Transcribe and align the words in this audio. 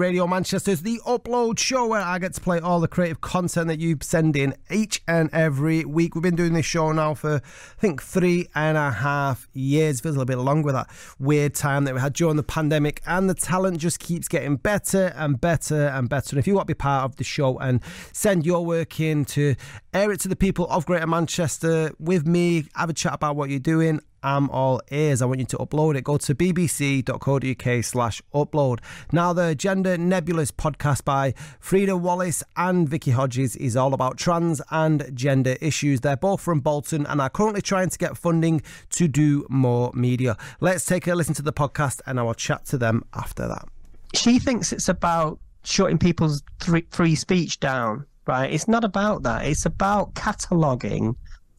Radio 0.00 0.26
Manchester's 0.26 0.80
The 0.80 0.98
Upload 1.06 1.58
Show, 1.58 1.86
where 1.86 2.00
I 2.00 2.18
get 2.18 2.32
to 2.32 2.40
play 2.40 2.58
all 2.58 2.80
the 2.80 2.88
creative 2.88 3.20
content 3.20 3.68
that 3.68 3.80
you 3.80 3.98
send 4.00 4.34
in 4.34 4.54
each 4.70 5.02
and 5.06 5.28
every 5.30 5.84
week. 5.84 6.14
We've 6.14 6.22
been 6.22 6.36
doing 6.36 6.54
this 6.54 6.64
show 6.64 6.90
now 6.92 7.12
for, 7.12 7.34
I 7.34 7.80
think, 7.80 8.02
three 8.02 8.48
and 8.54 8.78
a 8.78 8.92
half 8.92 9.46
years. 9.52 10.00
Feels 10.00 10.16
a 10.16 10.18
little 10.18 10.24
bit 10.24 10.42
longer 10.42 10.64
with 10.64 10.74
that 10.74 10.88
weird 11.18 11.54
time 11.54 11.84
that 11.84 11.92
we 11.92 12.00
had 12.00 12.14
during 12.14 12.36
the 12.36 12.42
pandemic, 12.42 13.02
and 13.06 13.28
the 13.28 13.34
talent 13.34 13.76
just 13.76 14.00
keeps 14.00 14.26
getting 14.26 14.56
better 14.56 15.12
and 15.16 15.38
better 15.38 15.88
and 15.88 16.08
better. 16.08 16.30
And 16.30 16.38
if 16.38 16.46
you 16.46 16.54
want 16.54 16.66
to 16.66 16.74
be 16.74 16.78
part 16.78 17.04
of 17.04 17.16
the 17.16 17.24
show 17.24 17.58
and 17.58 17.82
send 18.14 18.46
your 18.46 18.64
work 18.64 19.00
in 19.00 19.26
to 19.26 19.54
air 19.92 20.10
it 20.12 20.20
to 20.20 20.28
the 20.28 20.36
people 20.36 20.66
of 20.68 20.86
Greater 20.86 21.06
Manchester 21.06 21.92
with 21.98 22.26
me, 22.26 22.64
have 22.74 22.88
a 22.88 22.94
chat 22.94 23.12
about 23.12 23.36
what 23.36 23.50
you're 23.50 23.58
doing, 23.58 24.00
am 24.22 24.50
all 24.50 24.80
ears. 24.90 25.22
I 25.22 25.26
want 25.26 25.40
you 25.40 25.46
to 25.46 25.58
upload 25.58 25.96
it. 25.96 26.04
Go 26.04 26.18
to 26.18 26.34
bbc.co.uk 26.34 27.84
slash 27.84 28.22
upload. 28.34 28.80
Now, 29.12 29.32
the 29.32 29.54
Gender 29.54 29.96
Nebulous 29.96 30.50
podcast 30.50 31.04
by 31.04 31.34
Frida 31.60 31.96
Wallace 31.96 32.42
and 32.56 32.88
Vicky 32.88 33.10
Hodges 33.10 33.56
is 33.56 33.76
all 33.76 33.94
about 33.94 34.18
trans 34.18 34.60
and 34.70 35.10
gender 35.14 35.56
issues. 35.60 36.00
They're 36.00 36.16
both 36.16 36.40
from 36.40 36.60
Bolton 36.60 37.06
and 37.06 37.20
are 37.20 37.30
currently 37.30 37.62
trying 37.62 37.90
to 37.90 37.98
get 37.98 38.16
funding 38.16 38.62
to 38.90 39.08
do 39.08 39.46
more 39.48 39.90
media. 39.94 40.36
Let's 40.60 40.84
take 40.84 41.06
a 41.06 41.14
listen 41.14 41.34
to 41.34 41.42
the 41.42 41.52
podcast 41.52 42.00
and 42.06 42.18
I 42.18 42.22
will 42.22 42.34
chat 42.34 42.64
to 42.66 42.78
them 42.78 43.04
after 43.14 43.46
that. 43.48 43.66
She 44.14 44.38
thinks 44.38 44.72
it's 44.72 44.88
about 44.88 45.38
shutting 45.62 45.98
people's 45.98 46.42
free 46.90 47.14
speech 47.14 47.60
down, 47.60 48.06
right? 48.26 48.52
It's 48.52 48.68
not 48.68 48.84
about 48.84 49.22
that. 49.22 49.46
It's 49.46 49.66
about 49.66 50.14
cataloguing 50.14 51.16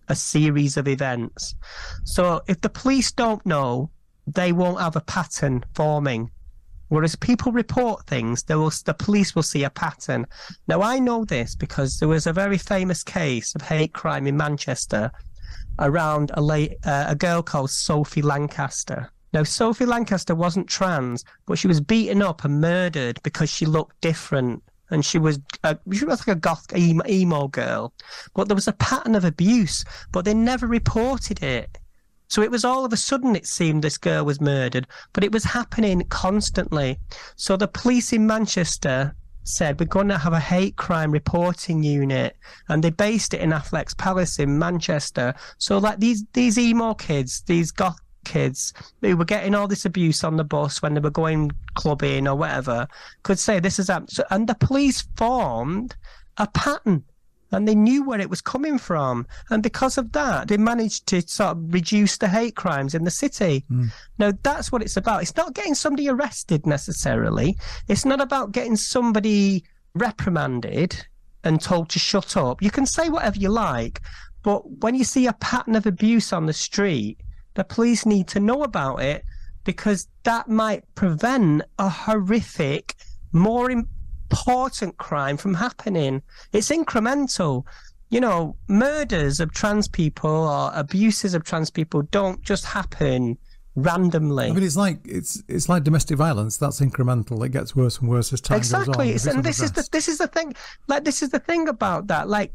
a 0.08 0.16
series 0.16 0.78
of 0.78 0.88
events. 0.88 1.56
So 2.04 2.42
if 2.48 2.62
the 2.62 2.70
police 2.70 3.12
don't 3.12 3.46
know, 3.46 3.90
they 4.28 4.52
won't 4.52 4.82
have 4.82 4.96
a 4.96 5.02
pattern 5.02 5.64
forming. 5.74 6.32
Whereas 6.90 7.16
people 7.16 7.54
report 7.54 8.06
things, 8.06 8.44
will, 8.50 8.72
the 8.84 8.94
police 8.94 9.34
will 9.34 9.44
see 9.44 9.64
a 9.64 9.70
pattern. 9.70 10.28
Now, 10.68 10.82
I 10.82 11.00
know 11.00 11.24
this 11.24 11.56
because 11.56 12.00
there 12.00 12.10
was 12.10 12.28
a 12.28 12.34
very 12.34 12.58
famous 12.58 13.02
case 13.02 13.56
of 13.56 13.62
hate 13.62 13.94
crime 13.94 14.28
in 14.28 14.36
Manchester 14.36 15.10
around 15.80 16.32
a, 16.34 16.42
late, 16.42 16.76
uh, 16.86 17.06
a 17.08 17.16
girl 17.16 17.42
called 17.42 17.72
Sophie 17.72 18.22
Lancaster. 18.22 19.10
Now, 19.34 19.44
Sophie 19.44 19.86
Lancaster 19.86 20.36
wasn't 20.36 20.68
trans, 20.68 21.24
but 21.46 21.58
she 21.58 21.68
was 21.68 21.80
beaten 21.80 22.22
up 22.22 22.44
and 22.44 22.60
murdered 22.60 23.24
because 23.24 23.50
she 23.50 23.66
looked 23.66 24.02
different 24.02 24.62
and 24.92 25.04
she 25.04 25.18
was 25.18 25.40
uh, 25.64 25.76
she 25.92 26.06
was 26.06 26.20
like 26.20 26.38
a 26.38 26.40
goth 26.40 26.68
emo, 26.76 27.04
emo 27.08 27.48
girl, 27.48 27.94
but 28.36 28.48
there 28.48 28.56
was 28.56 28.68
a 28.68 28.74
pattern 28.74 29.16
of 29.16 29.26
abuse, 29.26 29.84
but 30.12 30.26
they 30.26 30.34
never 30.34 30.68
reported 30.68 31.42
it. 31.42 31.78
So 32.28 32.42
it 32.42 32.52
was 32.52 32.64
all 32.64 32.86
of 32.86 32.94
a 32.94 32.98
sudden 32.98 33.36
it 33.36 33.48
seemed 33.48 33.84
this 33.84 33.98
girl 33.98 34.24
was 34.24 34.40
murdered, 34.40 34.88
but 35.12 35.24
it 35.24 35.32
was 35.32 35.44
happening 35.44 36.02
constantly. 36.08 36.98
So 37.36 37.58
the 37.58 37.68
police 37.68 38.14
in 38.14 38.26
Manchester 38.26 39.16
said 39.44 39.80
we're 39.80 39.86
going 39.88 40.08
to 40.08 40.18
have 40.18 40.34
a 40.34 40.40
hate 40.40 40.76
crime 40.76 41.12
reporting 41.12 41.84
unit 41.84 42.38
and 42.70 42.84
they 42.84 42.90
based 42.92 43.34
it 43.34 43.42
in 43.42 43.50
Affleck's 43.50 43.96
Palace 43.96 44.40
in 44.40 44.60
Manchester. 44.60 45.34
So 45.58 45.78
like 45.78 46.00
these 46.00 46.24
these 46.34 46.58
emo 46.58 46.94
kids, 46.94 47.42
these 47.48 47.72
goth 47.72 48.00
kids 48.26 48.74
who 49.02 49.16
were 49.18 49.26
getting 49.26 49.56
all 49.56 49.68
this 49.68 49.86
abuse 49.86 50.24
on 50.24 50.38
the 50.38 50.44
bus 50.44 50.82
when 50.82 50.94
they 50.94 51.00
were 51.00 51.10
going 51.10 51.52
clubbing 51.74 52.28
or 52.28 52.36
whatever 52.36 52.88
could 53.24 53.40
say 53.40 53.60
this 53.60 53.80
is 53.80 53.88
happened. 53.88 54.18
And 54.30 54.48
the 54.48 54.56
police 54.56 55.02
formed 55.16 55.96
a 56.38 56.48
pattern 56.48 57.04
and 57.52 57.68
they 57.68 57.76
knew 57.76 58.04
where 58.04 58.20
it 58.20 58.30
was 58.30 58.42
coming 58.42 58.78
from. 58.78 59.28
And 59.50 59.62
because 59.62 59.98
of 59.98 60.14
that, 60.14 60.48
they 60.48 60.58
managed 60.58 61.08
to 61.08 61.22
sort 61.22 61.58
of 61.58 61.74
reduce 61.74 62.18
the 62.18 62.30
hate 62.30 62.56
crimes 62.56 62.96
in 62.96 63.04
the 63.04 63.12
city. 63.12 63.66
Mm. 63.70 63.92
Now, 64.18 64.32
that's 64.44 64.72
what 64.72 64.82
it's 64.82 64.98
about. 64.98 65.22
It's 65.22 65.36
not 65.36 65.54
getting 65.54 65.76
somebody 65.76 66.10
arrested 66.10 66.66
necessarily, 66.66 67.58
it's 67.88 68.06
not 68.06 68.22
about 68.22 68.52
getting 68.52 68.76
somebody 68.76 69.64
reprimanded 69.94 71.06
and 71.44 71.62
told 71.62 71.90
to 71.90 72.00
shut 72.00 72.38
up. 72.38 72.62
You 72.62 72.72
can 72.72 72.86
say 72.86 73.10
whatever 73.10 73.38
you 73.38 73.50
like, 73.50 74.02
but 74.44 74.70
when 74.82 74.96
you 74.96 75.04
see 75.04 75.28
a 75.28 75.34
pattern 75.34 75.76
of 75.76 75.86
abuse 75.86 76.32
on 76.32 76.46
the 76.46 76.54
street, 76.54 77.20
the 77.54 77.64
police 77.64 78.06
need 78.06 78.28
to 78.30 78.40
know 78.40 78.64
about 78.64 79.02
it 79.02 79.24
because 79.64 80.08
that 80.24 80.50
might 80.50 80.84
prevent 80.96 81.64
a 81.78 81.90
horrific, 81.90 82.96
more 83.32 83.70
important 83.72 84.98
crime 84.98 85.38
from 85.38 85.54
happening. 85.54 86.22
It's 86.54 86.70
incremental. 86.70 87.66
You 88.10 88.20
know, 88.20 88.58
murders 88.68 89.40
of 89.40 89.54
trans 89.54 89.88
people 89.88 90.30
or 90.30 90.72
abuses 90.74 91.34
of 91.34 91.44
trans 91.44 91.70
people 91.70 92.02
don't 92.04 92.42
just 92.42 92.66
happen 92.66 93.38
randomly. 93.76 94.48
I 94.48 94.52
mean, 94.52 94.64
it's 94.64 94.76
like 94.76 95.00
it's 95.06 95.42
it's 95.48 95.70
like 95.70 95.84
domestic 95.84 96.18
violence. 96.18 96.58
That's 96.58 96.82
incremental. 96.82 97.46
It 97.46 97.50
gets 97.50 97.76
worse 97.76 98.00
and 98.00 98.10
worse 98.10 98.34
as 98.34 98.42
time 98.42 98.58
exactly. 98.58 98.92
goes 98.92 98.98
on. 98.98 99.08
Exactly, 99.08 99.38
and 99.38 99.46
this 99.46 99.62
is 99.62 99.72
the 99.72 99.88
this 99.92 100.08
is 100.08 100.18
the 100.18 100.28
thing. 100.28 100.54
Like 100.88 101.06
this 101.06 101.22
is 101.22 101.30
the 101.30 101.40
thing 101.40 101.68
about 101.70 102.08
that. 102.08 102.28
Like 102.28 102.54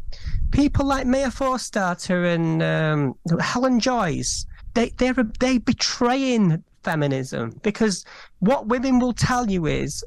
people 0.51 0.85
like 0.85 1.07
Maya 1.07 1.29
Forstater 1.29 2.35
and 2.35 2.63
um, 2.63 3.39
Helen 3.41 3.81
Joyce 3.81 4.45
they 4.77 4.91
they're 4.91 5.15
they 5.41 5.59
betraying 5.59 6.63
feminism 6.85 7.59
because 7.63 8.05
what 8.39 8.69
women 8.69 9.01
will 9.01 9.13
tell 9.13 9.51
you 9.51 9.67
is 9.67 10.05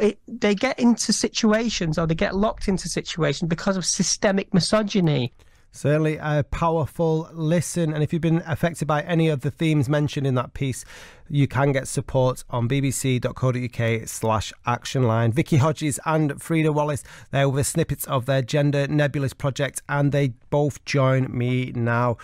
it, 0.00 0.18
they 0.28 0.54
get 0.54 0.78
into 0.78 1.12
situations 1.12 1.98
or 1.98 2.06
they 2.06 2.14
get 2.14 2.36
locked 2.36 2.68
into 2.68 2.88
situations 2.88 3.48
because 3.48 3.76
of 3.76 3.84
systemic 3.84 4.54
misogyny. 4.54 5.32
Certainly 5.72 6.18
a 6.22 6.44
powerful 6.44 7.28
listen. 7.32 7.92
And 7.92 8.02
if 8.02 8.12
you've 8.12 8.22
been 8.22 8.44
affected 8.46 8.86
by 8.86 9.02
any 9.02 9.28
of 9.28 9.40
the 9.40 9.50
themes 9.50 9.88
mentioned 9.88 10.24
in 10.24 10.36
that 10.36 10.54
piece, 10.54 10.84
you 11.28 11.48
can 11.48 11.72
get 11.72 11.88
support 11.88 12.44
on 12.48 12.68
bbc.co.uk 12.68 14.08
slash 14.08 14.52
action 14.66 15.02
line. 15.02 15.32
Vicky 15.32 15.56
Hodges 15.56 15.98
and 16.06 16.40
Frida 16.40 16.72
Wallace, 16.72 17.02
there 17.32 17.48
with 17.48 17.66
snippets 17.66 18.04
of 18.04 18.26
their 18.26 18.40
Gender 18.40 18.86
Nebulous 18.86 19.34
project, 19.34 19.82
and 19.88 20.12
they 20.12 20.28
both 20.48 20.84
join 20.84 21.36
me 21.36 21.72
now. 21.74 22.18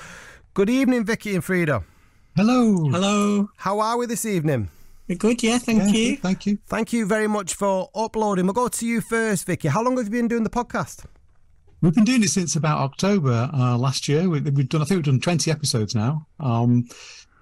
Good 0.52 0.68
evening, 0.68 1.04
Vicky 1.04 1.36
and 1.36 1.44
Frida. 1.44 1.84
Hello. 2.34 2.88
Hello. 2.90 3.50
How 3.56 3.78
are 3.78 3.96
we 3.96 4.06
this 4.06 4.26
evening? 4.26 4.68
We're 5.06 5.16
good, 5.16 5.44
yeah, 5.44 5.58
thank 5.58 5.78
yeah, 5.78 5.88
you. 5.88 6.16
Thank 6.16 6.44
you. 6.44 6.58
Thank 6.66 6.92
you 6.92 7.06
very 7.06 7.28
much 7.28 7.54
for 7.54 7.88
uploading. 7.94 8.46
We'll 8.46 8.54
go 8.54 8.66
to 8.66 8.84
you 8.84 9.00
first, 9.00 9.46
Vicky. 9.46 9.68
How 9.68 9.80
long 9.80 9.96
have 9.96 10.06
you 10.06 10.10
been 10.10 10.26
doing 10.26 10.42
the 10.42 10.50
podcast? 10.50 11.04
We've 11.80 11.94
been 11.94 12.02
doing 12.02 12.24
it 12.24 12.30
since 12.30 12.56
about 12.56 12.78
October 12.78 13.48
uh, 13.54 13.78
last 13.78 14.08
year. 14.08 14.28
We, 14.28 14.38
have 14.38 14.68
done, 14.68 14.82
I 14.82 14.86
think 14.86 14.98
we've 14.98 15.04
done 15.04 15.20
20 15.20 15.52
episodes 15.52 15.94
now. 15.94 16.26
Um, 16.40 16.88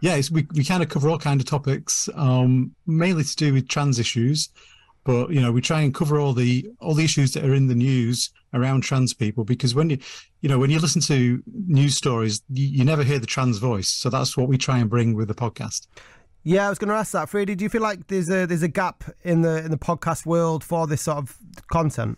yeah, 0.03 0.21
we, 0.31 0.47
we 0.53 0.63
kind 0.63 0.83
of 0.83 0.91
cover 0.91 1.09
all 1.09 1.19
kind 1.19 1.41
of 1.41 1.47
topics, 1.47 2.11
um, 2.15 2.75
mainly 2.87 3.25
to 3.25 3.37
do 3.37 3.55
with 3.55 3.69
trans 3.69 3.99
issues 3.99 4.51
but 5.09 5.31
you 5.31 5.41
know 5.41 5.51
we 5.51 5.63
try 5.63 5.81
and 5.81 5.95
cover 5.95 6.21
all 6.21 6.35
the 6.35 6.69
all 6.81 6.93
the 6.93 7.03
issues 7.03 7.33
that 7.33 7.43
are 7.43 7.55
in 7.55 7.67
the 7.67 7.75
news 7.75 8.31
around 8.53 8.83
trans 8.83 9.15
people 9.15 9.43
because 9.43 9.75
when 9.75 9.89
you 9.89 9.99
you 10.43 10.51
know 10.51 10.59
when 10.59 10.69
you 10.69 10.79
listen 10.79 11.01
to 11.01 11.43
news 11.67 11.97
stories 11.97 12.43
you, 12.53 12.67
you 12.67 12.85
never 12.85 13.03
hear 13.03 13.19
the 13.19 13.27
trans 13.27 13.57
voice 13.57 13.89
so 13.89 14.11
that's 14.11 14.37
what 14.37 14.49
we 14.49 14.59
try 14.59 14.77
and 14.79 14.91
bring 14.91 15.15
with 15.15 15.27
the 15.27 15.35
podcast 15.35 15.87
yeah, 16.45 16.67
I 16.67 16.71
was 16.71 16.79
going 16.79 16.89
to 16.89 16.95
ask 16.95 17.13
that, 17.13 17.29
Frida. 17.29 17.57
Do 17.57 17.65
you 17.65 17.69
feel 17.69 17.83
like 17.83 18.07
there's 18.07 18.31
a 18.31 18.47
there's 18.47 18.63
a 18.63 18.69
gap 18.69 19.05
in 19.23 19.43
the 19.43 19.63
in 19.65 19.71
the 19.71 19.77
podcast 19.77 20.25
world 20.25 20.65
for 20.65 20.87
this 20.87 21.03
sort 21.03 21.19
of 21.19 21.37
content? 21.71 22.17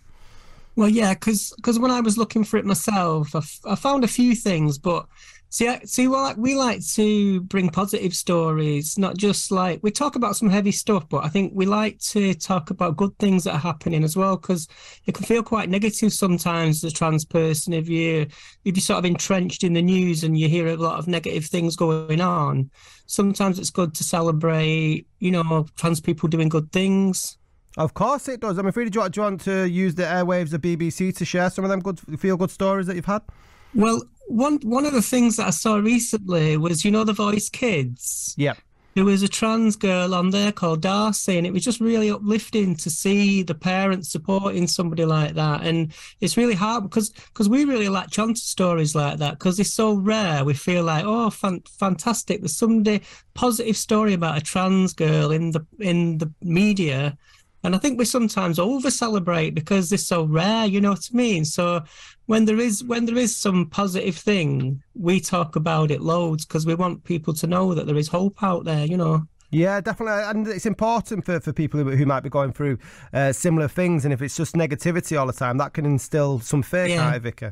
Well, 0.81 0.89
yeah, 0.89 1.13
because 1.13 1.53
when 1.79 1.91
I 1.91 2.01
was 2.01 2.17
looking 2.17 2.43
for 2.43 2.57
it 2.57 2.65
myself, 2.65 3.35
I, 3.35 3.41
f- 3.41 3.61
I 3.67 3.75
found 3.75 4.03
a 4.03 4.09
few 4.09 4.35
things, 4.35 4.79
but 4.79 5.07
See, 5.53 5.69
see, 5.85 6.07
well, 6.07 6.33
we 6.39 6.55
like 6.55 6.81
to 6.95 7.41
bring 7.41 7.71
positive 7.71 8.15
stories, 8.15 8.97
not 8.97 9.17
just 9.17 9.51
like 9.51 9.81
we 9.83 9.91
talk 9.91 10.15
about 10.15 10.37
some 10.37 10.49
heavy 10.49 10.71
stuff, 10.71 11.09
but 11.09 11.25
I 11.25 11.29
think 11.29 11.53
we 11.53 11.67
like 11.67 11.99
to 12.11 12.35
talk 12.35 12.71
about 12.71 12.97
good 12.97 13.19
things 13.19 13.43
that 13.45 13.55
are 13.55 13.59
happening 13.59 14.05
as 14.05 14.17
well, 14.17 14.37
because 14.37 14.69
it 15.07 15.15
can 15.15 15.27
feel 15.27 15.43
quite 15.43 15.69
negative 15.69 16.13
sometimes 16.13 16.85
as 16.85 16.93
a 16.93 16.95
trans 16.95 17.25
person 17.25 17.73
if 17.73 17.89
you 17.89 18.29
if 18.65 18.77
you're 18.77 18.81
sort 18.81 19.01
of 19.01 19.05
entrenched 19.05 19.65
in 19.65 19.73
the 19.73 19.83
news 19.83 20.23
and 20.23 20.39
you 20.39 20.49
hear 20.49 20.69
a 20.69 20.77
lot 20.77 21.01
of 21.01 21.09
negative 21.09 21.47
things 21.47 21.75
going 21.75 22.21
on. 22.21 22.71
Sometimes 23.07 23.59
it's 23.59 23.71
good 23.71 23.93
to 23.97 24.05
celebrate, 24.05 25.09
you 25.19 25.33
know, 25.33 25.67
trans 25.77 26.01
people 26.01 26.29
doing 26.29 26.49
good 26.49 26.71
things. 26.71 27.39
Of 27.77 27.95
course 27.95 28.29
it 28.29 28.41
does. 28.41 28.59
I 28.59 28.63
mean, 28.63 28.73
Frida, 28.73 28.91
do 28.91 28.97
you, 28.97 29.01
want, 29.01 29.15
do 29.15 29.21
you 29.21 29.25
want 29.25 29.41
to 29.43 29.69
use 29.69 29.95
the 29.95 30.03
airwaves 30.03 30.53
of 30.53 30.61
BBC 30.61 31.17
to 31.17 31.25
share 31.25 31.51
some 31.51 31.65
of 31.65 31.71
them 31.71 31.81
good 31.81 32.01
feel 32.19 32.37
good 32.37 32.51
stories 32.51 32.87
that 32.87 32.97
you've 32.97 33.05
had? 33.05 33.23
Well, 33.75 34.03
one 34.27 34.59
one 34.63 34.87
of 34.87 34.93
the 34.93 35.03
things 35.03 35.37
that 35.37 35.47
I 35.47 35.51
saw 35.51 35.77
recently 35.77 36.57
was 36.57 36.85
you 36.85 36.91
know 36.91 37.05
the 37.05 37.13
Voice 37.13 37.49
Kids. 37.49 38.35
Yeah. 38.37 38.55
There 38.95 39.05
was 39.05 39.23
a 39.23 39.29
trans 39.29 39.77
girl 39.77 40.17
on 40.17 40.31
there 40.31 40.51
called 40.51 40.83
Darcy, 40.83 41.39
and 41.39 41.47
it 41.47 41.53
was 41.53 41.63
just 41.63 41.81
really 41.81 42.11
uplifting 42.11 42.75
to 42.75 42.91
see 42.91 43.45
the 43.45 43.55
parents 43.55 44.11
supporting 44.11 44.67
somebody 44.67 45.05
like 45.05 45.35
that. 45.35 45.63
And 45.63 45.93
it's 46.21 46.37
really 46.37 46.55
hard 46.55 46.83
because 46.83 47.11
because 47.11 47.49
we 47.49 47.65
really 47.65 47.89
latch 47.89 48.19
onto 48.19 48.41
stories 48.41 48.97
like 48.97 49.19
that 49.19 49.39
because 49.39 49.61
it's 49.61 49.73
so 49.73 49.95
rare. 49.95 50.45
We 50.45 50.55
feel 50.55 50.83
like 50.83 51.05
oh, 51.05 51.31
fan- 51.31 51.63
fantastic! 51.79 52.41
There's 52.41 52.59
somebody 52.59 53.03
positive 53.35 53.77
story 53.77 54.13
about 54.15 54.39
a 54.39 54.41
trans 54.41 54.93
girl 54.93 55.31
in 55.31 55.53
the 55.53 55.65
in 55.79 56.19
the 56.19 56.33
media 56.43 57.17
and 57.63 57.75
I 57.75 57.79
think 57.79 57.99
we 57.99 58.05
sometimes 58.05 58.59
over 58.59 58.91
celebrate 58.91 59.51
because 59.51 59.89
they're 59.91 59.99
so 59.99 60.25
rare, 60.25 60.67
you 60.67 60.81
know 60.81 60.91
what 60.91 61.09
I 61.13 61.17
mean? 61.17 61.45
So 61.45 61.83
when 62.27 62.45
there 62.45 62.59
is 62.61 62.83
when 62.85 63.07
there 63.07 63.17
is 63.19 63.37
some 63.37 63.67
positive 63.69 64.17
thing, 64.17 64.83
we 64.95 65.21
talk 65.21 65.57
about 65.57 65.91
it 65.91 66.01
loads 66.01 66.47
because 66.47 66.67
we 66.67 66.75
want 66.75 67.05
people 67.05 67.35
to 67.35 67.47
know 67.47 67.75
that 67.75 67.87
there 67.87 67.97
is 67.97 68.09
hope 68.09 68.43
out 68.43 68.65
there, 68.65 68.87
you 68.87 68.97
know. 68.97 69.25
Yeah, 69.53 69.81
definitely, 69.81 70.23
and 70.23 70.47
it's 70.47 70.65
important 70.65 71.25
for, 71.27 71.41
for 71.41 71.53
people 71.53 71.83
who, 71.83 71.91
who 71.91 72.07
might 72.07 72.21
be 72.21 72.29
going 72.31 72.53
through 72.53 72.79
uh, 73.13 73.33
similar 73.33 73.67
things, 73.67 74.05
and 74.05 74.15
if 74.15 74.23
it's 74.23 74.37
just 74.37 74.55
negativity 74.55 75.19
all 75.19 75.27
the 75.27 75.33
time, 75.33 75.59
that 75.59 75.73
can 75.73 75.85
instill 75.85 76.39
some 76.39 76.63
fear, 76.63 76.87
Yeah. 76.87 76.97
can't 76.99 77.17
it, 77.17 77.23
Vicky? 77.23 77.51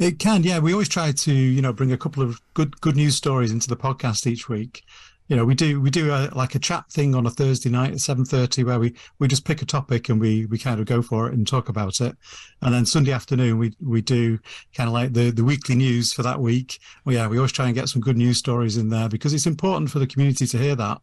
It 0.00 0.18
can, 0.18 0.42
yeah. 0.42 0.58
We 0.58 0.72
always 0.72 0.88
try 0.88 1.12
to, 1.12 1.32
you 1.32 1.62
know, 1.62 1.72
bring 1.72 1.92
a 1.92 1.96
couple 1.96 2.24
of 2.24 2.40
good 2.54 2.80
good 2.80 2.96
news 2.96 3.14
stories 3.14 3.52
into 3.52 3.68
the 3.68 3.76
podcast 3.76 4.26
each 4.26 4.48
week. 4.48 4.82
You 5.28 5.36
know, 5.36 5.44
we 5.44 5.54
do 5.54 5.80
we 5.80 5.90
do 5.90 6.10
a, 6.10 6.30
like 6.34 6.54
a 6.54 6.58
chat 6.58 6.90
thing 6.90 7.14
on 7.14 7.26
a 7.26 7.30
Thursday 7.30 7.70
night 7.70 7.92
at 7.92 8.00
seven 8.00 8.24
thirty 8.24 8.64
where 8.64 8.78
we 8.78 8.94
we 9.18 9.28
just 9.28 9.44
pick 9.44 9.62
a 9.62 9.64
topic 9.64 10.08
and 10.08 10.20
we 10.20 10.46
we 10.46 10.58
kind 10.58 10.80
of 10.80 10.86
go 10.86 11.00
for 11.00 11.28
it 11.28 11.34
and 11.34 11.46
talk 11.46 11.68
about 11.68 12.00
it. 12.00 12.16
And 12.60 12.74
then 12.74 12.84
Sunday 12.84 13.12
afternoon 13.12 13.58
we 13.58 13.74
we 13.80 14.02
do 14.02 14.38
kind 14.74 14.88
of 14.88 14.94
like 14.94 15.12
the 15.12 15.30
the 15.30 15.44
weekly 15.44 15.74
news 15.74 16.12
for 16.12 16.22
that 16.22 16.40
week. 16.40 16.80
Well, 17.04 17.14
yeah, 17.14 17.28
we 17.28 17.38
always 17.38 17.52
try 17.52 17.66
and 17.66 17.74
get 17.74 17.88
some 17.88 18.02
good 18.02 18.16
news 18.16 18.38
stories 18.38 18.76
in 18.76 18.88
there 18.88 19.08
because 19.08 19.32
it's 19.32 19.46
important 19.46 19.90
for 19.90 20.00
the 20.00 20.06
community 20.06 20.46
to 20.46 20.58
hear 20.58 20.74
that. 20.76 21.00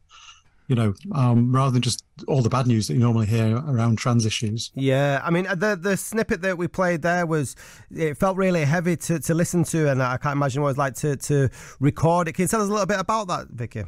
You 0.67 0.75
know, 0.75 0.93
um, 1.15 1.51
rather 1.51 1.71
than 1.71 1.81
just 1.81 2.05
all 2.27 2.43
the 2.43 2.49
bad 2.49 2.67
news 2.67 2.87
that 2.87 2.93
you 2.93 2.99
normally 2.99 3.25
hear 3.25 3.55
around 3.57 3.97
trans 3.97 4.27
issues. 4.27 4.69
Yeah, 4.75 5.19
I 5.23 5.31
mean 5.31 5.45
the 5.45 5.79
the 5.81 5.97
snippet 5.97 6.43
that 6.43 6.59
we 6.59 6.67
played 6.67 7.01
there 7.01 7.25
was 7.25 7.55
it 7.89 8.17
felt 8.17 8.37
really 8.37 8.65
heavy 8.65 8.95
to, 8.97 9.19
to 9.19 9.33
listen 9.33 9.63
to, 9.63 9.89
and 9.89 10.03
I 10.03 10.17
can't 10.17 10.35
imagine 10.35 10.61
what 10.61 10.69
it's 10.69 10.77
like 10.77 10.93
to, 10.95 11.15
to 11.15 11.49
record 11.79 12.27
it. 12.27 12.33
Can 12.33 12.43
you 12.43 12.47
tell 12.47 12.61
us 12.61 12.67
a 12.67 12.71
little 12.71 12.85
bit 12.85 12.99
about 12.99 13.27
that, 13.29 13.47
Vicky? 13.49 13.85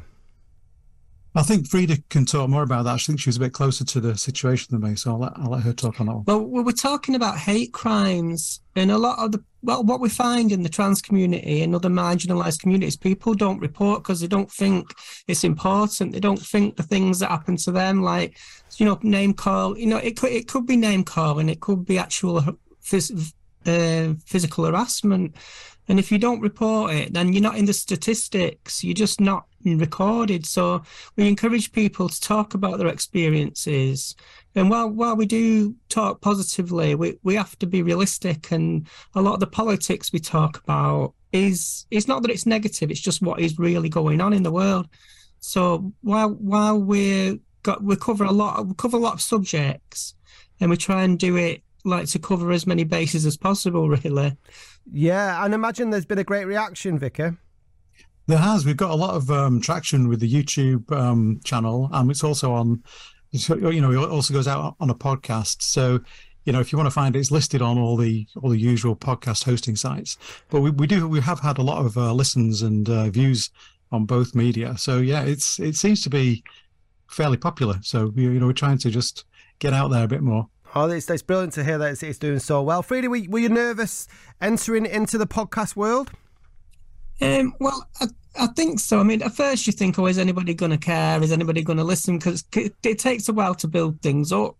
I 1.34 1.42
think 1.42 1.66
Frida 1.66 1.96
can 2.10 2.26
talk 2.26 2.50
more 2.50 2.62
about 2.62 2.84
that. 2.84 2.94
I 2.94 2.98
think 2.98 3.18
she 3.18 3.30
was 3.30 3.38
a 3.38 3.40
bit 3.40 3.54
closer 3.54 3.84
to 3.84 4.00
the 4.00 4.18
situation 4.18 4.68
than 4.70 4.90
me, 4.90 4.96
so 4.96 5.12
I'll 5.12 5.18
let, 5.18 5.32
I'll 5.36 5.50
let 5.50 5.62
her 5.62 5.72
talk 5.72 5.98
on 5.98 6.06
that 6.06 6.14
one. 6.14 6.24
Well, 6.26 6.44
we 6.44 6.62
we're 6.62 6.72
talking 6.72 7.14
about 7.14 7.38
hate 7.38 7.72
crimes, 7.72 8.60
and 8.76 8.90
a 8.90 8.98
lot 8.98 9.18
of 9.18 9.32
the 9.32 9.42
well, 9.62 9.82
what 9.82 10.00
we 10.00 10.08
find 10.08 10.52
in 10.52 10.62
the 10.62 10.68
trans 10.68 11.00
community 11.00 11.62
and 11.62 11.74
other 11.74 11.88
marginalised 11.88 12.60
communities, 12.60 12.96
people 12.96 13.32
don't 13.32 13.60
report 13.60 14.02
because 14.02 14.20
they 14.20 14.26
don't 14.26 14.50
think 14.50 14.92
it's 15.28 15.44
important. 15.44 16.12
They 16.12 16.20
don't 16.20 16.40
think 16.40 16.76
the 16.76 16.82
things 16.82 17.20
that 17.20 17.30
happen 17.30 17.56
to 17.58 17.70
them, 17.70 18.02
like 18.02 18.36
you 18.76 18.84
know, 18.84 18.98
name 19.02 19.32
call. 19.32 19.78
You 19.78 19.86
know, 19.86 19.98
it 19.98 20.18
could 20.18 20.32
it 20.32 20.48
could 20.48 20.66
be 20.66 20.76
name 20.76 21.02
calling, 21.02 21.48
it 21.48 21.60
could 21.60 21.86
be 21.86 21.96
actual 21.96 22.42
phys- 22.84 23.32
uh, 23.64 24.14
physical 24.26 24.66
harassment. 24.66 25.34
And 25.88 25.98
if 25.98 26.12
you 26.12 26.18
don't 26.18 26.40
report 26.40 26.92
it, 26.92 27.12
then 27.12 27.32
you're 27.32 27.42
not 27.42 27.56
in 27.56 27.64
the 27.64 27.72
statistics. 27.72 28.84
You're 28.84 28.94
just 28.94 29.20
not 29.20 29.46
recorded. 29.64 30.46
So 30.46 30.82
we 31.16 31.28
encourage 31.28 31.72
people 31.72 32.08
to 32.08 32.20
talk 32.20 32.54
about 32.54 32.78
their 32.78 32.88
experiences. 32.88 34.14
And 34.54 34.70
while 34.70 34.88
while 34.88 35.16
we 35.16 35.26
do 35.26 35.74
talk 35.88 36.20
positively, 36.20 36.94
we, 36.94 37.18
we 37.22 37.34
have 37.34 37.58
to 37.60 37.66
be 37.66 37.82
realistic. 37.82 38.50
And 38.50 38.86
a 39.14 39.22
lot 39.22 39.34
of 39.34 39.40
the 39.40 39.46
politics 39.46 40.12
we 40.12 40.18
talk 40.18 40.62
about 40.62 41.14
is 41.32 41.86
it's 41.90 42.08
not 42.08 42.22
that 42.22 42.30
it's 42.30 42.46
negative. 42.46 42.90
It's 42.90 43.00
just 43.00 43.22
what 43.22 43.40
is 43.40 43.58
really 43.58 43.88
going 43.88 44.20
on 44.20 44.32
in 44.32 44.42
the 44.42 44.52
world. 44.52 44.88
So 45.40 45.92
while 46.02 46.30
while 46.30 46.78
we're 46.78 47.38
got 47.62 47.82
we 47.82 47.96
cover 47.96 48.24
a 48.24 48.32
lot 48.32 48.66
we 48.66 48.74
cover 48.74 48.96
a 48.96 49.00
lot 49.00 49.14
of 49.14 49.20
subjects, 49.20 50.14
and 50.60 50.70
we 50.70 50.76
try 50.76 51.02
and 51.02 51.18
do 51.18 51.36
it 51.36 51.62
like 51.84 52.06
to 52.06 52.18
cover 52.18 52.52
as 52.52 52.66
many 52.66 52.84
bases 52.84 53.26
as 53.26 53.36
possible. 53.36 53.88
Really. 53.88 54.36
Yeah, 54.92 55.44
and 55.44 55.54
imagine 55.54 55.90
there's 55.90 56.06
been 56.06 56.18
a 56.18 56.24
great 56.24 56.44
reaction, 56.44 56.98
Vicky. 56.98 57.30
There 58.26 58.38
has. 58.38 58.64
We've 58.64 58.76
got 58.76 58.90
a 58.90 58.94
lot 58.94 59.14
of 59.14 59.30
um, 59.30 59.60
traction 59.60 60.08
with 60.08 60.20
the 60.20 60.32
YouTube 60.32 60.90
um, 60.92 61.40
channel, 61.44 61.88
and 61.92 62.10
it's 62.10 62.24
also 62.24 62.52
on. 62.52 62.82
You 63.32 63.80
know, 63.80 63.90
it 63.90 64.10
also 64.10 64.34
goes 64.34 64.46
out 64.46 64.76
on 64.78 64.90
a 64.90 64.94
podcast. 64.94 65.62
So, 65.62 66.00
you 66.44 66.52
know, 66.52 66.60
if 66.60 66.70
you 66.70 66.76
want 66.76 66.86
to 66.86 66.92
find 66.92 67.16
it, 67.16 67.18
it's 67.18 67.30
listed 67.30 67.62
on 67.62 67.78
all 67.78 67.96
the 67.96 68.26
all 68.42 68.50
the 68.50 68.58
usual 68.58 68.94
podcast 68.94 69.44
hosting 69.44 69.74
sites. 69.74 70.18
But 70.50 70.60
we, 70.60 70.70
we 70.70 70.86
do 70.86 71.08
we 71.08 71.20
have 71.20 71.40
had 71.40 71.58
a 71.58 71.62
lot 71.62 71.84
of 71.84 71.96
uh, 71.96 72.12
listens 72.12 72.62
and 72.62 72.88
uh, 72.88 73.08
views 73.08 73.50
on 73.90 74.04
both 74.04 74.34
media. 74.34 74.76
So 74.76 74.98
yeah, 74.98 75.22
it's 75.22 75.58
it 75.58 75.76
seems 75.76 76.02
to 76.02 76.10
be 76.10 76.44
fairly 77.08 77.38
popular. 77.38 77.78
So 77.82 78.12
you 78.14 78.30
know, 78.38 78.46
we're 78.46 78.52
trying 78.52 78.78
to 78.78 78.90
just 78.90 79.24
get 79.58 79.72
out 79.72 79.88
there 79.88 80.04
a 80.04 80.08
bit 80.08 80.22
more. 80.22 80.48
Oh, 80.74 80.88
it's, 80.88 81.08
it's 81.10 81.22
brilliant 81.22 81.52
to 81.54 81.64
hear 81.64 81.76
that 81.78 81.92
it's, 81.92 82.02
it's 82.02 82.18
doing 82.18 82.38
so 82.38 82.62
well. 82.62 82.82
Frida, 82.82 83.08
were, 83.10 83.20
were 83.28 83.38
you 83.38 83.50
nervous 83.50 84.08
entering 84.40 84.86
into 84.86 85.18
the 85.18 85.26
podcast 85.26 85.76
world? 85.76 86.10
Um, 87.22 87.54
well, 87.60 87.86
I, 88.00 88.06
I 88.38 88.46
think 88.48 88.80
so. 88.80 88.98
I 88.98 89.04
mean, 89.04 89.22
at 89.22 89.32
first 89.32 89.66
you 89.66 89.72
think, 89.72 89.98
oh, 89.98 90.06
is 90.06 90.18
anybody 90.18 90.54
going 90.54 90.72
to 90.72 90.78
care? 90.78 91.22
Is 91.22 91.32
anybody 91.32 91.62
going 91.62 91.78
to 91.78 91.84
listen? 91.84 92.18
Because 92.18 92.44
it, 92.56 92.98
takes 92.98 93.28
a 93.28 93.32
while 93.32 93.54
to 93.56 93.68
build 93.68 94.00
things 94.02 94.32
up. 94.32 94.56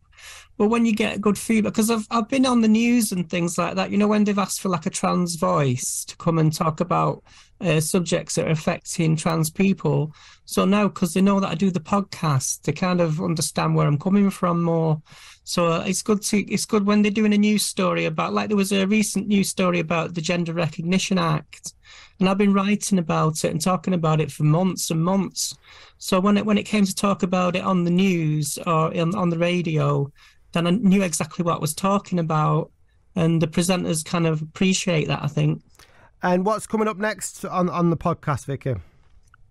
But 0.59 0.69
when 0.69 0.87
you 0.87 0.94
get 0.94 1.20
good 1.20 1.38
feedback, 1.38 1.73
because 1.73 1.91
I've 1.91 2.06
I've 2.11 2.29
been 2.29 2.47
on 2.47 2.61
the 2.61 2.69
news 2.69 3.11
and 3.11 3.29
things 3.29 3.59
like 3.59 3.75
that, 3.75 3.91
you 3.91 3.99
know, 3.99 4.06
when 4.06 4.25
they've 4.25 4.38
asked 4.38 4.61
for 4.61 4.69
like 4.69 4.87
a 4.87 4.91
trans 4.91 5.35
voice 5.35 6.05
to 6.05 6.17
come 6.17 6.38
and 6.38 6.53
talk 6.53 6.81
about 6.81 7.25
uh, 7.62 7.81
subjects 7.81 8.35
that 8.35 8.47
are 8.47 8.50
affecting 8.50 9.17
trans 9.17 9.50
people. 9.50 10.12
So 10.44 10.64
now, 10.64 10.88
because 10.88 11.14
they 11.14 11.23
know 11.23 11.41
that 11.41 11.50
I 11.50 11.55
do 11.55 11.70
the 11.70 11.81
podcast, 11.81 12.62
they 12.62 12.73
kind 12.73 13.00
of 13.00 13.20
understand 13.20 13.75
where 13.75 13.87
I'm 13.87 13.99
coming 13.99 14.31
from 14.31 14.62
more. 14.62 15.00
So 15.44 15.81
it's 15.81 16.03
good 16.03 16.23
to 16.23 16.38
it's 16.53 16.67
good 16.67 16.87
when 16.87 17.03
they're 17.03 17.11
doing 17.11 17.35
a 17.35 17.38
news 17.38 17.65
story 17.65 18.05
about 18.05 18.32
like 18.32 18.48
there 18.48 18.56
was 18.56 18.72
a 18.72 18.87
recent 18.87 19.27
news 19.27 19.48
story 19.48 19.81
about 19.81 20.15
the 20.15 20.20
Gender 20.20 20.53
Recognition 20.53 21.19
Act, 21.19 21.75
and 22.20 22.29
I've 22.29 22.39
been 22.39 22.53
writing 22.55 22.98
about 22.98 23.44
it 23.44 23.51
and 23.51 23.60
talking 23.60 23.94
about 23.94 24.20
it 24.20 24.31
for 24.31 24.44
months 24.44 24.91
and 24.91 25.03
months. 25.03 25.56
So 25.98 26.20
when 26.20 26.37
it 26.37 26.46
when 26.46 26.58
it 26.58 26.65
came 26.65 26.84
to 26.84 26.94
talk 26.94 27.22
about 27.22 27.56
it 27.56 27.65
on 27.65 27.84
the 27.84 27.91
news 27.91 28.58
or 28.67 28.96
on, 28.96 29.15
on 29.17 29.31
the 29.31 29.39
radio, 29.39 30.13
then 30.53 30.67
I 30.67 30.70
knew 30.70 31.03
exactly 31.03 31.44
what 31.44 31.56
I 31.56 31.60
was 31.60 31.75
talking 31.75 32.20
about, 32.20 32.70
and 33.17 33.43
the 33.43 33.48
presenters 33.48 34.05
kind 34.05 34.27
of 34.27 34.43
appreciate 34.43 35.08
that. 35.08 35.22
I 35.22 35.29
think. 35.29 35.63
And 36.22 36.46
what's 36.46 36.67
coming 36.67 36.86
up 36.86 36.98
next 36.98 37.44
on, 37.44 37.69
on 37.69 37.91
the 37.91 37.96
podcast, 37.96 38.46
Vicky? 38.46 38.76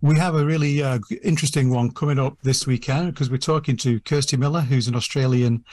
We 0.01 0.17
have 0.17 0.35
a 0.35 0.45
really 0.45 0.81
uh, 0.81 0.99
interesting 1.21 1.69
one 1.69 1.91
coming 1.91 2.17
up 2.17 2.37
this 2.41 2.65
weekend 2.65 3.13
because 3.13 3.29
we're 3.29 3.37
talking 3.37 3.77
to 3.77 3.99
Kirsty 3.99 4.37
Miller, 4.37 4.61
who's 4.61 4.87
an 4.87 4.95
Australian, 4.95 5.63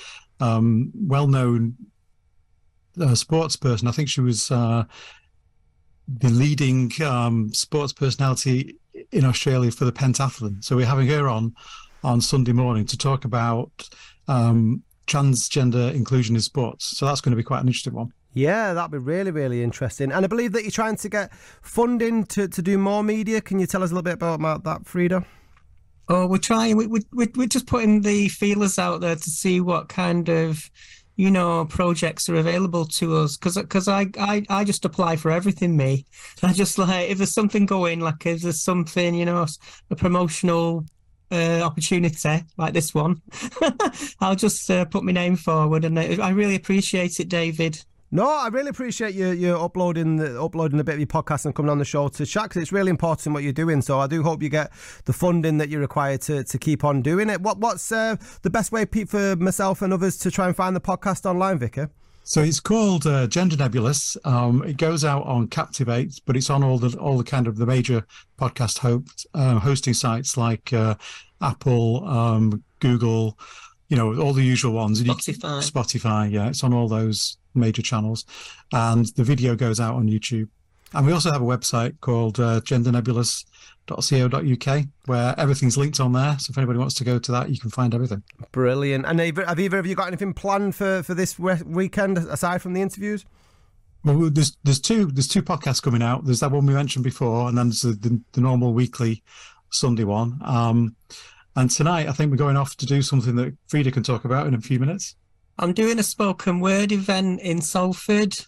um, 0.40 0.90
well-known 0.94 1.76
uh, 3.00 3.14
sports 3.14 3.56
person. 3.56 3.88
I 3.88 3.92
think 3.92 4.08
she 4.08 4.20
was 4.20 4.50
uh, 4.50 4.84
the 6.08 6.28
leading 6.30 6.92
um, 7.02 7.52
sports 7.54 7.92
personality 7.92 8.76
in 9.12 9.24
Australia 9.24 9.70
for 9.70 9.84
the 9.84 9.92
pentathlon. 9.92 10.62
So 10.64 10.76
we're 10.76 10.86
having 10.86 11.08
her 11.08 11.28
on 11.28 11.54
on 12.04 12.20
Sunday 12.20 12.52
morning 12.52 12.86
to 12.86 12.96
talk 12.96 13.24
about 13.24 13.88
um, 14.28 14.82
transgender 15.06 15.92
inclusion 15.94 16.36
in 16.36 16.42
sports. 16.42 16.96
So 16.96 17.06
that's 17.06 17.20
going 17.20 17.32
to 17.32 17.36
be 17.36 17.42
quite 17.42 17.60
an 17.60 17.66
interesting 17.66 17.94
one. 17.94 18.12
Yeah, 18.34 18.74
that'd 18.74 18.90
be 18.90 18.98
really, 18.98 19.30
really 19.30 19.62
interesting. 19.62 20.12
And 20.12 20.24
I 20.24 20.28
believe 20.28 20.52
that 20.52 20.62
you're 20.62 20.70
trying 20.70 20.96
to 20.96 21.08
get 21.08 21.34
funding 21.62 22.24
to, 22.26 22.46
to 22.48 22.62
do 22.62 22.78
more 22.78 23.02
media. 23.02 23.40
Can 23.40 23.58
you 23.58 23.66
tell 23.66 23.82
us 23.82 23.90
a 23.90 23.94
little 23.94 24.02
bit 24.02 24.22
about 24.22 24.64
that, 24.64 24.86
Frida? 24.86 25.24
Oh, 26.08 26.26
we're 26.26 26.38
trying. 26.38 26.76
We, 26.76 26.86
we, 26.86 27.00
we're 27.12 27.46
just 27.46 27.66
putting 27.66 28.00
the 28.02 28.28
feelers 28.28 28.78
out 28.78 29.00
there 29.00 29.16
to 29.16 29.30
see 29.30 29.60
what 29.60 29.88
kind 29.88 30.28
of, 30.28 30.70
you 31.16 31.30
know, 31.30 31.66
projects 31.66 32.28
are 32.28 32.36
available 32.36 32.86
to 32.86 33.16
us. 33.16 33.36
Because 33.36 33.56
because 33.56 33.88
I, 33.88 34.06
I 34.18 34.44
I 34.48 34.64
just 34.64 34.84
apply 34.84 35.16
for 35.16 35.30
everything. 35.30 35.76
Me, 35.76 36.06
I 36.42 36.52
just 36.52 36.78
like 36.78 37.10
if 37.10 37.18
there's 37.18 37.34
something 37.34 37.66
going, 37.66 38.00
like 38.00 38.24
if 38.24 38.42
there's 38.42 38.62
something, 38.62 39.14
you 39.14 39.26
know, 39.26 39.46
a 39.90 39.96
promotional 39.96 40.86
uh, 41.30 41.60
opportunity 41.60 42.44
like 42.56 42.72
this 42.72 42.94
one, 42.94 43.20
I'll 44.20 44.36
just 44.36 44.70
uh, 44.70 44.86
put 44.86 45.04
my 45.04 45.12
name 45.12 45.36
forward. 45.36 45.84
And 45.84 45.98
I 45.98 46.30
really 46.30 46.54
appreciate 46.54 47.20
it, 47.20 47.28
David. 47.28 47.84
No, 48.10 48.26
I 48.26 48.48
really 48.48 48.70
appreciate 48.70 49.14
you 49.14 49.32
you 49.32 49.54
uploading 49.54 50.16
the, 50.16 50.40
uploading 50.42 50.80
a 50.80 50.84
bit 50.84 50.94
of 50.94 50.98
your 50.98 51.06
podcast 51.06 51.44
and 51.44 51.54
coming 51.54 51.70
on 51.70 51.78
the 51.78 51.84
show 51.84 52.08
to 52.08 52.24
chat 52.24 52.44
because 52.44 52.62
it's 52.62 52.72
really 52.72 52.88
important 52.88 53.34
what 53.34 53.42
you're 53.42 53.52
doing. 53.52 53.82
So 53.82 54.00
I 54.00 54.06
do 54.06 54.22
hope 54.22 54.42
you 54.42 54.48
get 54.48 54.72
the 55.04 55.12
funding 55.12 55.58
that 55.58 55.68
you 55.68 55.78
require 55.78 56.16
to, 56.18 56.42
to 56.42 56.58
keep 56.58 56.84
on 56.84 57.02
doing 57.02 57.28
it. 57.28 57.42
What 57.42 57.58
what's 57.58 57.92
uh, 57.92 58.16
the 58.42 58.48
best 58.48 58.72
way 58.72 58.86
for 58.86 59.36
myself 59.36 59.82
and 59.82 59.92
others 59.92 60.16
to 60.18 60.30
try 60.30 60.46
and 60.46 60.56
find 60.56 60.74
the 60.74 60.80
podcast 60.80 61.28
online, 61.28 61.58
Vicky? 61.58 61.84
So 62.24 62.42
it's 62.42 62.60
called 62.60 63.06
uh, 63.06 63.26
Gender 63.26 63.56
Nebulous. 63.56 64.16
Um, 64.24 64.62
it 64.62 64.78
goes 64.78 65.04
out 65.04 65.24
on 65.26 65.48
Captivate, 65.48 66.20
but 66.24 66.34
it's 66.36 66.48
on 66.48 66.64
all 66.64 66.78
the 66.78 66.96
all 66.98 67.18
the 67.18 67.24
kind 67.24 67.46
of 67.46 67.58
the 67.58 67.66
major 67.66 68.06
podcast 68.38 68.78
host, 68.78 69.26
uh, 69.34 69.58
hosting 69.58 69.94
sites 69.94 70.38
like 70.38 70.72
uh, 70.72 70.94
Apple, 71.42 72.08
um, 72.08 72.64
Google, 72.80 73.38
you 73.88 73.96
know, 73.96 74.20
all 74.20 74.32
the 74.32 74.44
usual 74.44 74.72
ones. 74.72 75.02
Spotify. 75.02 75.70
Spotify, 75.70 76.30
yeah, 76.30 76.48
it's 76.48 76.62
on 76.62 76.72
all 76.72 76.88
those 76.88 77.38
major 77.54 77.82
channels, 77.82 78.24
and 78.72 79.06
the 79.16 79.24
video 79.24 79.56
goes 79.56 79.80
out 79.80 79.94
on 79.94 80.08
YouTube. 80.08 80.48
And 80.94 81.06
we 81.06 81.12
also 81.12 81.30
have 81.30 81.42
a 81.42 81.44
website 81.44 82.00
called 82.00 82.40
uh, 82.40 82.62
gendernebulous.co.uk 82.62 84.84
where 85.04 85.34
everything's 85.38 85.76
linked 85.76 86.00
on 86.00 86.12
there. 86.12 86.38
So 86.38 86.50
if 86.50 86.56
anybody 86.56 86.78
wants 86.78 86.94
to 86.94 87.04
go 87.04 87.18
to 87.18 87.32
that, 87.32 87.50
you 87.50 87.58
can 87.58 87.68
find 87.68 87.94
everything. 87.94 88.22
Brilliant. 88.52 89.04
And 89.04 89.20
have, 89.20 89.36
have 89.36 89.60
either 89.60 89.78
of 89.78 89.86
you 89.86 89.94
got 89.94 90.08
anything 90.08 90.32
planned 90.32 90.74
for, 90.74 91.02
for 91.02 91.12
this 91.12 91.38
weekend 91.38 92.16
aside 92.16 92.62
from 92.62 92.72
the 92.72 92.80
interviews? 92.80 93.26
Well, 94.04 94.30
there's 94.30 94.56
there's 94.62 94.80
two 94.80 95.06
there's 95.06 95.28
two 95.28 95.42
podcasts 95.42 95.82
coming 95.82 96.02
out. 96.02 96.24
There's 96.24 96.40
that 96.40 96.52
one 96.52 96.64
we 96.66 96.72
mentioned 96.72 97.04
before, 97.04 97.48
and 97.48 97.58
then 97.58 97.68
there's 97.68 97.82
the, 97.82 97.92
the, 97.92 98.20
the 98.32 98.40
normal 98.40 98.72
weekly 98.72 99.22
Sunday 99.70 100.04
one. 100.04 100.40
Um, 100.44 100.96
and 101.56 101.70
tonight, 101.70 102.08
I 102.08 102.12
think 102.12 102.30
we're 102.30 102.36
going 102.36 102.56
off 102.56 102.76
to 102.76 102.86
do 102.86 103.02
something 103.02 103.36
that 103.36 103.56
Frida 103.68 103.90
can 103.90 104.02
talk 104.02 104.24
about 104.24 104.46
in 104.46 104.54
a 104.54 104.60
few 104.60 104.78
minutes. 104.78 105.16
I'm 105.58 105.72
doing 105.72 105.98
a 105.98 106.02
spoken 106.02 106.60
word 106.60 106.92
event 106.92 107.40
in 107.40 107.60
Salford 107.60 108.38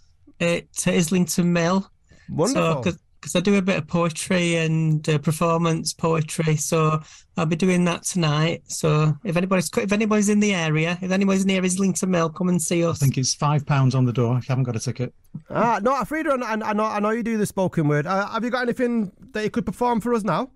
at 0.41 0.67
Islington 0.87 1.53
Mill. 1.53 1.91
Wonderful. 2.29 2.85
So, 2.85 2.93
because 3.21 3.37
I 3.37 3.41
do 3.41 3.57
a 3.57 3.63
bit 3.63 3.77
of 3.77 3.87
poetry 3.87 4.57
and 4.57 5.07
uh, 5.09 5.19
performance 5.19 5.93
poetry. 5.93 6.57
So 6.57 7.01
I'll 7.37 7.47
be 7.47 7.57
doing 7.57 7.85
that 7.85 8.03
tonight. 8.03 8.63
So 8.67 9.15
if 9.25 9.37
anybody's 9.37 9.71
if 9.77 9.93
anybody's 9.93 10.29
in 10.29 10.41
the 10.41 10.55
area, 10.55 10.99
if 11.03 11.11
anybody's 11.11 11.45
near 11.45 11.63
Islington 11.63 12.11
Mill, 12.11 12.31
come 12.31 12.49
and 12.49 12.61
see 12.61 12.85
us. 12.85 13.03
I 13.03 13.05
think 13.05 13.19
it's 13.19 13.35
five 13.35 13.67
pounds 13.67 13.95
on 13.95 14.07
the 14.07 14.13
door 14.13 14.39
if 14.39 14.49
you 14.49 14.53
haven't 14.53 14.65
got 14.65 14.77
a 14.77 14.81
ticket. 14.81 15.13
Ah, 15.51 15.81
no, 15.83 16.03
Frida, 16.05 16.39
I, 16.43 16.53
I 16.53 16.73
know, 16.73 16.85
I 16.85 16.99
know 16.99 17.11
you 17.11 17.23
do 17.23 17.37
the 17.37 17.47
spoken 17.47 17.89
word. 17.89 18.07
Uh, 18.07 18.27
have 18.29 18.43
you 18.43 18.51
got 18.51 18.63
anything 18.63 19.13
that 19.33 19.45
you 19.45 19.51
could 19.51 19.67
perform 19.67 20.01
for 20.01 20.15
us 20.15 20.25
now? 20.25 20.51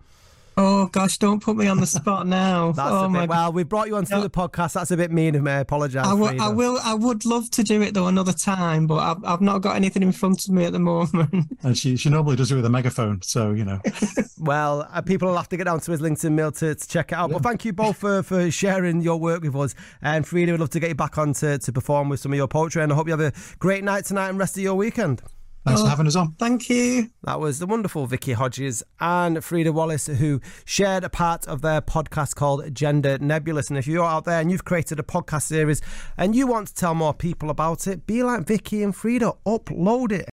Oh 0.57 0.87
gosh, 0.87 1.19
don't 1.19 1.43
put 1.43 1.57
me 1.57 1.67
on 1.67 1.81
the 1.81 1.87
spot 1.87 2.27
now. 2.29 2.71
That's 2.73 2.89
oh 2.91 3.05
a 3.05 3.09
my 3.09 3.21
bit, 3.23 3.31
well, 3.31 3.53
we 3.53 3.65
brought 3.65 3.89
you 3.89 3.97
onto 3.97 4.15
No. 4.15 4.23
the 4.23 4.31
podcast. 4.31 4.75
That's 4.75 4.91
a 4.93 4.97
bit 4.97 5.11
mean 5.11 5.35
of 5.35 5.43
me. 5.43 5.51
I 5.51 5.59
apologise. 5.59 6.07
I 6.07 6.13
will, 6.15 6.79
I 6.83 6.95
would 6.95 7.25
love 7.25 7.51
to 7.53 7.65
do 7.65 7.83
it 7.83 7.95
though 7.95 8.07
another 8.07 8.33
time, 8.33 8.87
but 8.87 8.97
I've, 8.99 9.25
I've 9.25 9.41
not 9.41 9.63
got 9.63 9.75
anything 9.77 10.03
in 10.03 10.13
front 10.13 10.45
of 10.47 10.55
me 10.55 10.65
at 10.65 10.73
the 10.73 10.79
moment. 10.79 11.49
And 11.65 11.77
she, 11.79 11.97
she 11.97 12.11
normally 12.11 12.37
does 12.37 12.53
it 12.53 12.57
with 12.57 12.65
a 12.67 12.71
megaphone. 12.71 13.23
So, 13.23 13.53
you 13.53 13.65
know, 13.65 13.81
Well, 14.39 14.87
uh, 14.93 15.01
people 15.01 15.29
will 15.29 15.37
have 15.37 15.49
to 15.49 15.57
get 15.57 15.65
down 15.65 15.81
to 15.81 15.93
Islington 15.93 16.35
Mill 16.37 16.53
to, 16.53 16.75
to 16.75 16.89
check 16.89 17.13
it 17.13 17.15
out. 17.15 17.31
But 17.31 17.43
thank 17.43 17.65
you 17.65 17.73
both 17.73 17.97
for, 17.97 18.23
for 18.23 18.51
sharing 18.51 19.01
your 19.01 19.19
work 19.19 19.43
with 19.43 19.57
us. 19.57 19.75
And 20.03 20.27
Frida, 20.27 20.53
we'd 20.53 20.61
love 20.61 20.71
to 20.71 20.81
get 20.81 20.91
you 20.91 20.95
back 20.95 21.17
on 21.17 21.33
to, 21.35 21.59
to 21.59 21.73
perform 21.73 22.11
with 22.11 22.21
some 22.21 22.33
of 22.33 22.37
your 22.37 22.49
poetry. 22.49 22.83
And 22.83 22.93
I 22.93 22.97
hope 22.97 23.07
you 23.09 23.17
have 23.17 23.21
a 23.21 23.33
great 23.59 23.83
night 23.83 24.05
tonight 24.05 24.29
and 24.29 24.39
rest 24.39 24.57
of 24.59 24.63
your 24.63 24.75
weekend. 24.75 25.23
Thanks 25.65 25.81
Oh. 25.81 25.85
for 25.85 25.91
having 25.91 26.07
us 26.07 26.17
on. 26.17 26.33
Thank 26.39 26.69
you. 26.69 27.11
That 27.25 27.41
was 27.41 27.59
the 27.59 27.67
wonderful 27.67 28.07
Vicky 28.07 28.33
Hodges 28.33 28.83
and 29.01 29.43
Frida 29.45 29.73
Wallace 29.73 30.07
who 30.07 30.41
shared 30.65 31.05
a 31.05 31.09
part 31.09 31.47
of 31.49 31.63
their 31.63 31.81
podcast 31.81 32.35
called 32.35 32.75
Gender 32.75 33.19
Nebulous. 33.19 33.69
And 33.71 33.79
if 33.79 33.87
you're 33.87 34.05
out 34.05 34.25
there 34.25 34.41
and 34.41 34.51
you've 34.51 34.65
created 34.65 34.99
a 35.01 35.03
podcast 35.03 35.43
series 35.43 35.81
and 36.17 36.35
you 36.37 36.47
want 36.47 36.69
to 36.69 36.75
tell 36.75 36.95
more 36.95 37.15
people 37.15 37.51
about 37.51 37.87
it, 37.87 38.07
be 38.07 38.23
like 38.23 38.47
Vicky 38.47 38.83
and 38.83 38.95
Frida, 38.95 39.33
upload 39.47 40.13
it 40.13 40.29